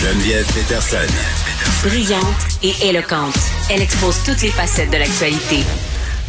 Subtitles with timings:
[0.00, 1.12] Geneviève Peterson.
[1.84, 2.24] Brillante
[2.62, 3.36] et éloquente,
[3.70, 5.62] elle expose toutes les facettes de l'actualité.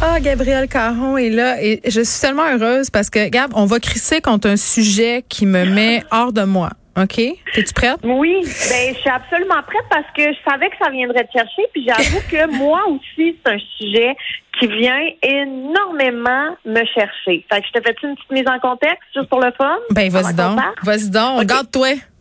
[0.02, 3.80] Ah, Gabrielle Caron est là et je suis tellement heureuse parce que, Gab, on va
[3.80, 6.68] crisser contre un sujet qui me met hors de moi.
[6.98, 7.18] OK?
[7.18, 7.96] Es-tu prête?
[8.04, 11.62] Oui, ben je suis absolument prête parce que je savais que ça viendrait te chercher,
[11.72, 14.14] puis j'avoue que moi aussi, c'est un sujet
[14.60, 17.46] qui vient énormément me chercher.
[17.50, 19.78] Fait que je te fais une petite mise en contexte, juste pour le fun?
[19.88, 20.60] Ben, vas-y donc.
[20.82, 21.40] Vas-y donc.
[21.40, 21.46] Ok.
[21.46, 22.11] Garde-toi.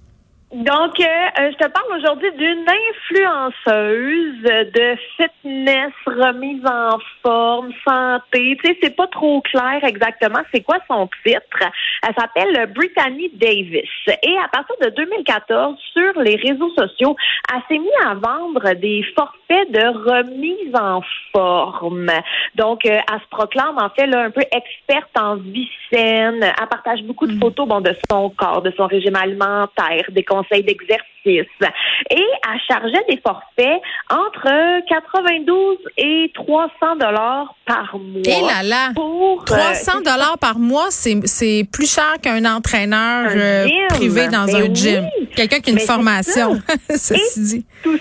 [0.53, 8.57] Donc, euh, euh, je te parle aujourd'hui d'une influenceuse de fitness, remise en forme, santé.
[8.61, 11.71] Tu sais, c'est pas trop clair exactement c'est quoi son titre.
[12.05, 13.89] Elle s'appelle Brittany Davis.
[14.07, 17.15] Et à partir de 2014, sur les réseaux sociaux,
[17.53, 22.11] elle s'est mise à vendre des forfaits de remise en forme.
[22.55, 26.43] Donc, euh, elle se proclame en fait là, un peu experte en vie saine.
[26.43, 30.40] Elle partage beaucoup de photos bon, de son corps, de son régime alimentaire, des conseils
[30.49, 31.05] d'exercice.
[31.25, 38.21] Et elle chargeait des forfaits entre 92 et 300 dollars par mois.
[38.25, 38.89] Et là là.
[38.95, 44.27] Pour, euh, 300 dollars par mois, c'est c'est plus cher qu'un entraîneur Un euh, privé
[44.29, 44.75] dans Ben un oui.
[44.75, 45.07] gym.
[45.35, 47.65] Quelqu'un qui a une Mais c'est formation, ceci dit.
[47.83, 47.97] tout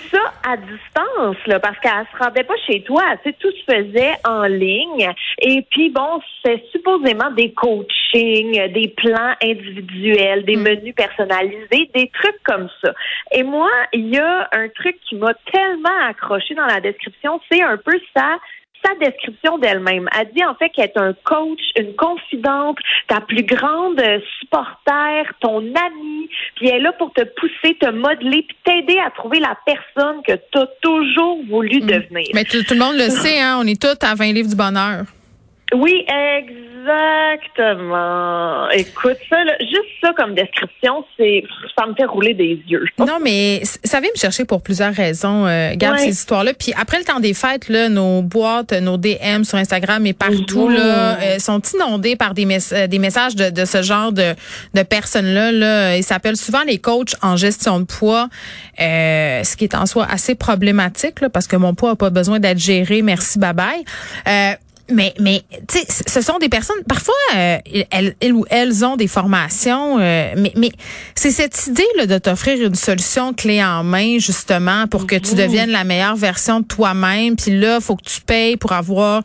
[0.47, 3.03] à distance, là, parce qu'elle se rendait pas chez toi.
[3.23, 5.11] Tu sais, tout se faisait en ligne.
[5.39, 10.63] Et puis, bon, c'est supposément des coachings, des plans individuels, des Mm.
[10.63, 12.93] menus personnalisés, des trucs comme ça.
[13.31, 17.61] Et moi, il y a un truc qui m'a tellement accroché dans la description, c'est
[17.61, 18.37] un peu ça
[18.83, 20.07] sa description d'elle-même.
[20.17, 24.01] Elle dit en fait qu'elle est un coach, une confidente, ta plus grande
[24.39, 29.11] supporter, ton amie, puis elle est là pour te pousser, te modeler, puis t'aider à
[29.11, 32.27] trouver la personne que tu as toujours voulu devenir.
[32.33, 34.55] Mais tout, tout le monde le sait, hein, on est tous à 20 livres du
[34.55, 35.05] bonheur.
[35.73, 36.05] Oui,
[37.33, 38.69] exactement.
[38.71, 41.43] Écoute, ça, là, juste ça comme description, c'est
[41.77, 42.85] ça me fait rouler des yeux.
[42.99, 45.45] Non, mais ça vient me chercher pour plusieurs raisons.
[45.47, 46.05] Euh, garde Ouais.
[46.05, 46.53] ces histoires-là.
[46.53, 50.67] Puis après le temps des fêtes, là, nos boîtes, nos DM sur Instagram et partout
[50.69, 50.75] Mhm.
[50.75, 54.33] là, euh, sont inondées par des, euh, des messages de, de ce genre de,
[54.73, 55.51] de personnes-là.
[55.51, 55.97] Là.
[55.97, 58.29] Ils s'appellent souvent les coachs en gestion de poids,
[58.79, 62.09] euh, ce qui est en soi assez problématique là, parce que mon poids a pas
[62.11, 63.01] besoin d'être géré.
[63.01, 63.83] Merci, bye bye.
[64.27, 64.53] Euh,
[64.91, 67.57] mais, mais tu sais, ce sont des personnes, parfois, euh,
[67.91, 70.71] elles, elles ou elles ont des formations, euh, mais, mais
[71.15, 75.35] c'est cette idée là, de t'offrir une solution clé en main, justement, pour que tu
[75.35, 77.35] deviennes la meilleure version de toi-même.
[77.35, 79.23] Puis là, faut que tu payes pour avoir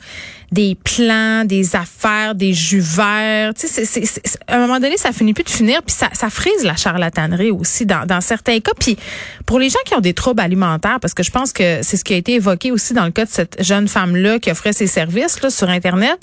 [0.52, 3.52] des plans, des affaires, des jus verts.
[3.54, 5.94] Tu sais, c'est- c'est- c'est- à un moment donné, ça finit plus de finir, puis
[5.94, 8.72] ça, ça frise la charlatanerie aussi dans, dans certains cas.
[8.78, 8.96] Puis
[9.44, 12.04] pour les gens qui ont des troubles alimentaires, parce que je pense que c'est ce
[12.04, 14.86] qui a été évoqué aussi dans le cas de cette jeune femme-là qui offrait ses
[14.86, 16.16] services là, sur Internet,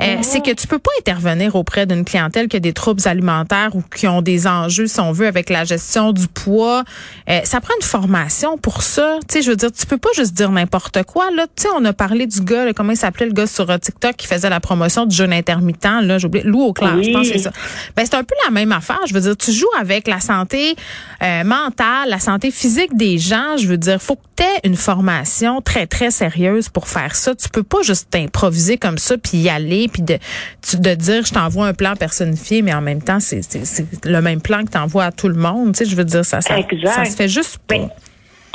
[0.00, 3.74] euh, c'est que tu peux pas intervenir auprès d'une clientèle qui a des troubles alimentaires
[3.74, 6.84] ou qui ont des enjeux, si on veut, avec la gestion du poids.
[7.28, 9.18] Euh, ça prend une formation pour ça.
[9.28, 11.30] Tu sais, je veux dire, tu peux pas juste dire n'importe quoi.
[11.32, 13.63] Là, tu sais, on a parlé du gars, là, comment il s'appelait le gars sur
[13.70, 15.84] euh, TikTok qui faisait la promotion du jeûne intermittent.
[16.02, 17.12] Là, j'ai oublié, Lou Auclair, je Oui.
[17.12, 17.52] pense que c'est ça.
[17.96, 19.00] Ben, c'est un peu la même affaire.
[19.06, 20.74] Je veux dire, tu joues avec la santé
[21.22, 23.56] euh, mentale, la santé physique des gens.
[23.58, 27.34] Je veux dire, faut que tu aies une formation très, très sérieuse pour faire ça.
[27.34, 30.18] Tu peux pas juste t'improviser comme ça puis y aller puis de,
[30.78, 33.40] de dire je t'envoie un plan personnifié, mais en même temps, c'est
[34.04, 35.72] le même plan que tu envoies à tout le monde.
[35.74, 36.56] Tu sais, je veux dire, ça, ça,
[36.94, 37.88] ça se fait juste pas.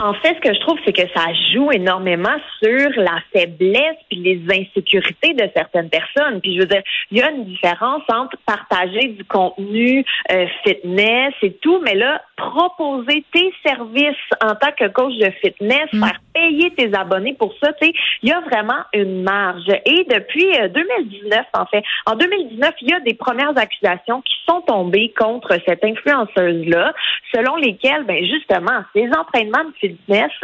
[0.02, 4.20] En fait, ce que je trouve, c'est que ça joue énormément sur la faiblesse puis
[4.20, 6.40] les insécurités de certaines personnes.
[6.40, 11.34] Puis je veux dire, il y a une différence entre partager du contenu euh, fitness
[11.42, 16.04] et tout, mais là, proposer tes services en tant que coach de fitness, Mm.
[16.04, 17.94] faire payer tes abonnés pour ça, tu sais,
[18.24, 19.68] il y a vraiment une marge.
[19.86, 24.34] Et depuis euh, 2019, en fait, en 2019, il y a des premières accusations qui
[24.48, 26.94] sont tombées contre cette influenceuse-là,
[27.34, 29.89] selon lesquelles, ben justement, ces entraînements de fitness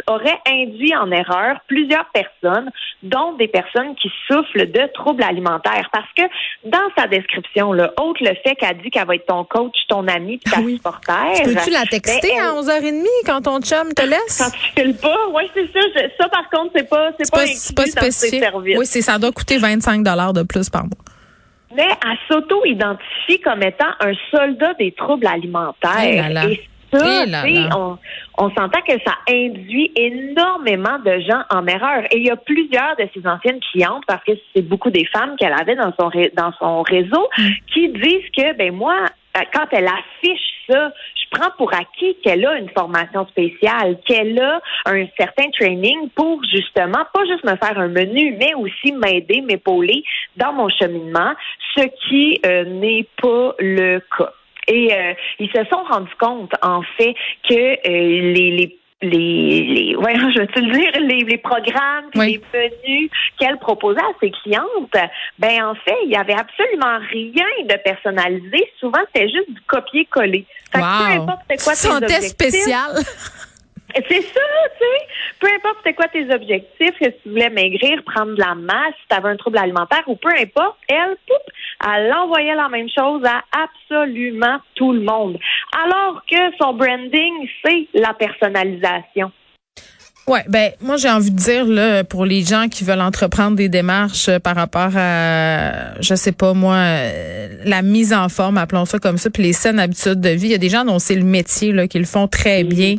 [0.06, 2.70] auraient induit en erreur plusieurs personnes,
[3.02, 5.88] dont des personnes qui souffrent de troubles alimentaires.
[5.92, 6.22] Parce que
[6.64, 10.06] dans sa description, là, autre le fait qu'elle dit qu'elle va être ton coach, ton
[10.08, 10.76] ami, puis ta Oui.
[10.76, 11.42] supporter.
[11.44, 14.38] Peux-tu la texter ben, à 11h30 quand ton chum te laisse?
[14.38, 15.80] quand tu files pas, oui, c'est ça.
[15.94, 18.44] Je- ça, par contre, c'est pas, c'est pas, pas, spécifique.
[18.54, 21.04] Oui, c'est ça doit coûter 25 de plus par mois.
[21.74, 26.22] Mais elle s'auto-identifie comme étant un soldat des troubles alimentaires.
[26.22, 26.44] Là là.
[26.48, 26.60] Et
[26.92, 27.68] ça, Eh là là.
[27.76, 27.98] on,
[28.38, 32.04] on s'entend que ça induit énormément de gens en erreur.
[32.10, 35.36] Et il y a plusieurs de ses anciennes clientes, parce que c'est beaucoup des femmes
[35.36, 37.48] qu'elle avait dans son, ré- dans son réseau, Mm.
[37.72, 38.96] qui disent que, ben moi,
[39.52, 44.60] quand elle affiche ça, je prends pour acquis qu'elle a une formation spéciale, qu'elle a
[44.86, 50.02] un certain training pour justement pas juste me faire un menu, mais aussi m'aider, m'épauler
[50.36, 51.32] dans mon cheminement,
[51.76, 54.32] ce qui euh, n'est pas le cas.
[54.68, 57.14] Et euh, ils se sont rendus compte, en fait,
[57.48, 59.92] que euh, les, les les, les
[60.34, 64.96] je vais te le dire, les, les programmes, les menus qu'elle proposait à ses clientes,
[65.38, 68.70] ben en fait, il y avait absolument rien de personnalisé.
[68.80, 70.46] Souvent, c'était juste du copier-coller.
[70.74, 70.80] Wow.
[70.80, 72.92] peu importe quoi tes spécial.
[73.94, 74.40] C'est ça,
[74.78, 75.06] tu sais.
[75.40, 79.08] Peu importe c'était quoi tes objectifs, que tu voulais maigrir, prendre de la masse, si
[79.08, 81.52] tu avais un trouble alimentaire ou peu importe, elle, poup,
[81.84, 85.38] elle envoyait la même chose à absolument tout le monde.
[85.84, 89.32] Alors que son branding, c'est la personnalisation.
[90.28, 93.68] Ouais, ben moi j'ai envie de dire là pour les gens qui veulent entreprendre des
[93.68, 98.86] démarches euh, par rapport à je sais pas moi euh, la mise en forme appelons
[98.86, 100.98] ça comme ça puis les saines habitudes de vie, il y a des gens dont
[100.98, 102.96] c'est le métier là qui le font très bien.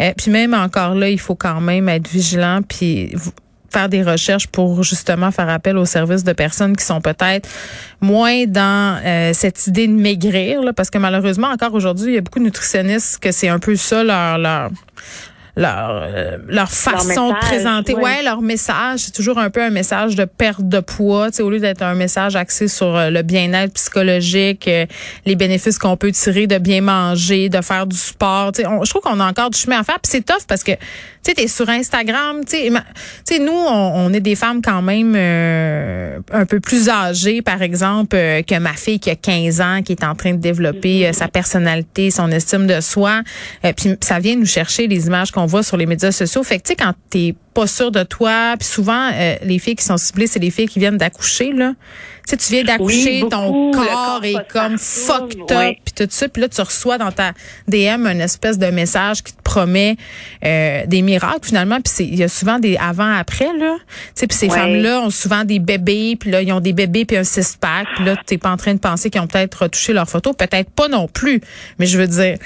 [0.00, 3.14] Euh, puis même encore là, il faut quand même être vigilant puis
[3.72, 7.48] faire des recherches pour justement faire appel aux services de personnes qui sont peut-être
[8.00, 9.00] moins dans
[9.32, 12.44] cette idée de maigrir là, parce que malheureusement encore aujourd'hui il y a beaucoup de
[12.44, 14.70] nutritionnistes que c'est un peu ça leur leur
[15.54, 18.22] leur euh, leur façon de présenter ouais.
[18.22, 21.50] leur message c'est toujours un peu un message de perte de poids tu sais au
[21.50, 24.86] lieu d'être un message axé sur euh, le bien-être psychologique euh,
[25.26, 28.88] les bénéfices qu'on peut tirer de bien manger de faire du sport tu sais je
[28.88, 30.72] trouve qu'on a encore du chemin à faire puis c'est tough parce que
[31.22, 32.56] tu sais, t'es sur Instagram, tu
[33.24, 38.16] sais, nous, on, est des femmes quand même euh, un peu plus âgées, par exemple,
[38.16, 41.12] euh, que ma fille qui a 15 ans, qui est en train de développer euh,
[41.12, 43.22] sa personnalité, son estime de soi.
[43.76, 46.42] puis ça vient nous chercher les images qu'on voit sur les médias sociaux.
[46.42, 48.54] Fait que, tu sais, quand t'es pas sûr de toi.
[48.58, 51.74] Puis souvent, euh, les filles qui sont ciblées, c'est les filles qui viennent d'accoucher, là.
[52.24, 56.28] Tu sais, tu viens d'accoucher, ton corps, est comme fucked up, puis tout ça.
[56.28, 57.32] Puis là, tu reçois dans ta
[57.66, 59.96] DM une espèce de message qui te promet
[60.44, 61.80] euh, des miracles, finalement.
[61.80, 63.74] Puis il y a souvent des avant-après, là.
[63.78, 67.04] Tu sais, puis ces femmes-là ont souvent des bébés, puis là, ils ont des bébés
[67.04, 67.88] puis un six-pack.
[67.96, 70.36] Puis là, t'es pas en train de penser qu'ils ont peut-être retouché leurs photos.
[70.36, 71.40] Peut-être pas non plus.
[71.80, 72.38] Mais je veux dire,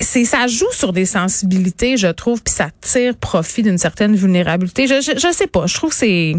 [0.00, 4.86] c'est ça joue sur des sensibilités, je trouve, puis ça tire profit d'une certaine vulnérabilité.
[4.86, 6.36] Je, je, je sais pas, je trouve que c'est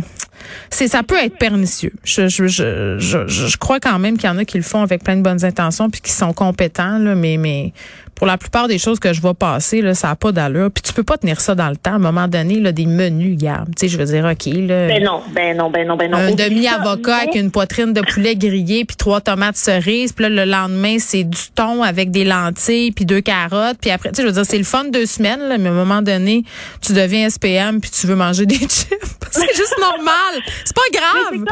[0.88, 1.94] ça peut être pernicieux.
[2.04, 5.44] Je, crois quand même qu'il y en a qui le font avec plein de bonnes
[5.44, 7.74] intentions puis qui sont compétents mais
[8.18, 10.72] pour la plupart des choses que je vois passer là, ça a pas d'allure.
[10.72, 11.92] Puis tu peux pas tenir ça dans le temps.
[11.92, 13.70] À un moment donné là, des menus, garde.
[13.76, 14.88] Tu sais, je veux dire, ok là.
[14.88, 16.18] Ben non, ben non, ben non, ben non.
[16.18, 20.14] Un demi avocat avec une poitrine de poulet grillé puis trois tomates cerises.
[20.14, 23.78] Puis là, le lendemain c'est du thon avec des lentilles puis deux carottes.
[23.80, 25.72] Puis après, tu sais, je veux dire, c'est le fun deux semaines là, mais à
[25.72, 26.44] un moment donné,
[26.82, 28.90] tu deviens SPM puis tu veux manger des chips.
[29.30, 30.42] c'est juste normal.
[30.66, 31.46] C'est pas grave.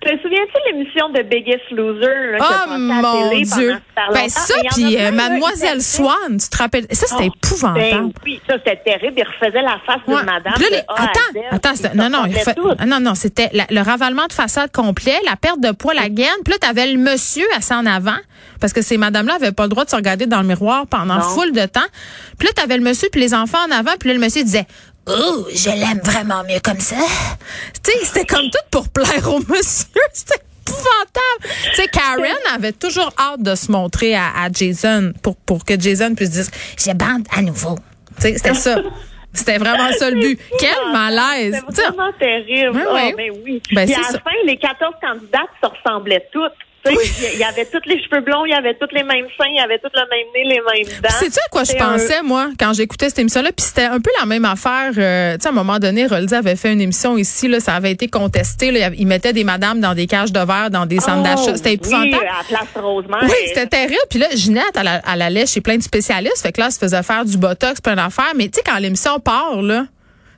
[0.00, 2.38] Te souviens-tu de l'émission de Biggest Loser?
[2.38, 3.76] Là, oh mon Dieu!
[4.14, 6.86] Ben ça, puis euh, Mademoiselle Swan, tu te rappelles?
[6.90, 7.90] Ça, c'était oh, épouvantable.
[7.90, 9.12] Ben, oui, ça, c'était terrible.
[9.18, 10.54] Il refaisait la face de madame.
[10.88, 15.60] attends, attends, non, non, il non, non, c'était le ravalement de façade complet, la perte
[15.60, 16.28] de poids, la gaine.
[16.44, 18.18] Puis là, t'avais le monsieur assis en avant,
[18.58, 21.20] parce que ces madames-là avaient pas le droit de se regarder dans le miroir pendant
[21.20, 21.80] full de temps.
[22.38, 24.66] Puis là, t'avais le monsieur puis les enfants en avant, puis là, le monsieur disait
[25.06, 26.96] Oh, je l'aime vraiment mieux comme ça.
[27.82, 29.88] Tu sais, c'était comme tout pour plaire au monsieur.
[30.12, 31.54] C'était épouvantable.
[31.70, 36.14] Tu sais, Karen avait toujours hâte de se montrer à, Jason pour, pour que Jason
[36.14, 36.46] puisse dire
[36.78, 37.76] Je bande à nouveau.
[38.16, 38.76] Tu sais, c'était ça.
[39.32, 40.40] C'était vraiment ça le but.
[40.58, 41.62] Quel malaise.
[41.68, 42.72] C'était vraiment terrible.
[42.74, 43.62] Oui, oh, ben oui.
[43.72, 46.52] Ben, Puis à la fin, les 14 candidates se ressemblaient toutes.
[46.86, 49.56] Il y avait tous les cheveux blonds, il y avait tous les mêmes seins, il
[49.56, 51.08] y avait tout le même nez, les mêmes dents.
[51.10, 54.10] C'est tu à quoi je pensais moi quand j'écoutais cette émission-là, puis c'était un peu
[54.18, 54.92] la même affaire.
[54.96, 57.74] Euh, tu sais, à un moment donné, Roldi avait fait une émission ici, là, ça
[57.74, 58.70] avait été contesté.
[58.70, 61.56] Là, il mettait des madames dans des cages de verre, dans des centres d'achat.
[61.56, 62.22] C'était oh, épouvantable.
[62.22, 63.24] Oui, à Place Rosemère.
[63.24, 64.00] Oui, c'était terrible.
[64.08, 66.78] Puis là, Ginette, elle, elle allait chez plein de spécialistes, fait que là, elle se
[66.78, 68.32] faisait faire du botox, plein d'affaires.
[68.36, 69.84] Mais tu sais, quand l'émission part là.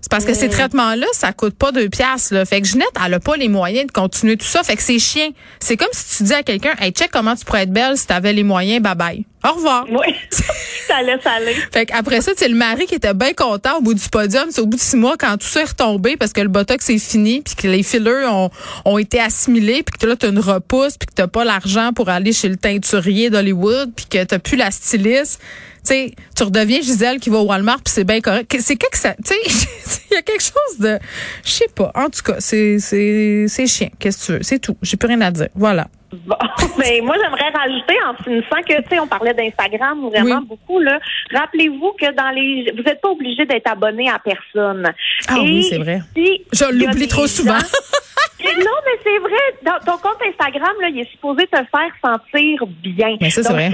[0.03, 2.35] C'est parce que ces traitements-là, ça coûte pas deux piastres.
[2.35, 2.45] Là.
[2.45, 4.65] Fait que Ginette, elle a pas les moyens de continuer tout ça.
[4.65, 5.31] Fait que c'est chien.
[5.61, 8.09] C'est comme si tu dis à quelqu'un, hey, check comment tu pourrais être belle si
[8.09, 9.27] tu avais les moyens, bye bye.
[9.45, 9.87] Au revoir.
[9.89, 10.15] Oui.
[10.89, 11.55] ça laisse aller.
[11.73, 14.49] Fait qu'après ça, c'est le mari qui était bien content au bout du podium.
[14.51, 16.91] C'est au bout de six mois quand tout ça est retombé parce que le botox
[16.91, 18.51] est fini puis que les fillers ont,
[18.85, 21.93] ont été assimilés puis que là, tu as une repousse puis que t'as pas l'argent
[21.93, 25.41] pour aller chez le teinturier d'Hollywood puis que t'as plus la styliste
[25.83, 28.55] sais, tu redeviens Gisèle qui va au Walmart puis c'est bien correct.
[28.61, 30.99] C'est quelque ça, tu sais, il y a quelque chose de,
[31.45, 31.91] je sais pas.
[31.95, 33.91] En tout cas, c'est c'est c'est chiant.
[33.99, 34.43] Qu'est-ce que tu veux?
[34.43, 34.77] C'est tout.
[34.83, 35.49] J'ai plus rien à dire.
[35.55, 35.89] Voilà.
[36.12, 36.37] Bon,
[36.79, 40.99] mais moi j'aimerais rajouter en finissant que tu sais on parlait d'Instagram vraiment beaucoup là.
[41.33, 44.93] Rappelez-vous que dans les vous n'êtes pas obligé d'être abonné à personne.
[45.29, 46.03] Ah oui, c'est vrai.
[46.17, 47.55] Je l'oublie trop souvent.
[48.45, 49.79] non, mais c'est vrai.
[49.87, 53.17] ton compte Instagram là, il est supposé te faire sentir bien.
[53.21, 53.73] Mais ça, c'est vrai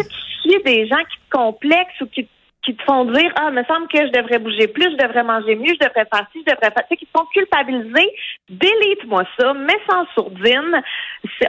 [0.65, 2.29] des gens qui te complexent ou qui
[2.69, 5.55] qui te font dire ah, me semble que je devrais bouger plus, je devrais manger
[5.55, 8.11] mieux, je devrais faire ci, je devrais faire, tu sais, qui te font culpabiliser.
[8.51, 10.83] Délite-moi ça, mets ça en sourdine.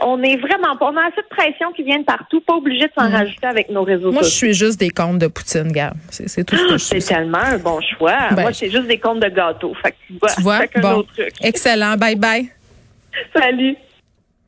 [0.02, 2.86] on est vraiment pas, on a assez de pression qui vient de partout, pas obligé
[2.86, 3.12] de s'en mm.
[3.12, 5.92] rajouter avec nos réseaux Moi, je suis juste des comptes de Poutine, gars.
[6.08, 7.02] C'est tout ce que je suis.
[7.02, 8.28] C'est tellement un bon choix.
[8.30, 8.42] Ben.
[8.42, 9.74] Moi, c'est juste des comptes de gâteau.
[9.82, 10.94] Fait que tu vois, tu vois?
[10.94, 11.04] Bon.
[11.42, 11.96] Excellent.
[11.96, 12.48] Bye bye.
[13.34, 13.76] Salut.